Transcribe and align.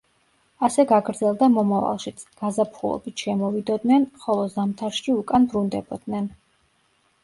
ასე 0.67 0.85
გაგრძელდა 0.91 1.49
მომავალშიც: 1.57 2.25
გაზაფხულობით 2.41 3.27
შემოვიდოდნენ, 3.27 4.11
ხოლო 4.27 4.51
ზამთარში 4.59 5.19
უკან 5.23 5.51
ბრუნდებოდნენ. 5.55 6.33